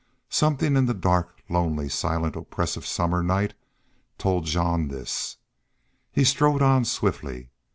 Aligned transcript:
Something 0.31 0.75
in 0.75 0.87
the 0.87 0.95
dark, 0.95 1.43
lonely, 1.47 1.87
silent, 1.87 2.35
oppressive 2.35 2.87
summer 2.87 3.21
night 3.21 3.53
told 4.17 4.45
Jean 4.45 4.87
this. 4.87 5.37
He 6.11 6.23
strode 6.23 6.63
on 6.63 6.85
swiftly. 6.85 7.51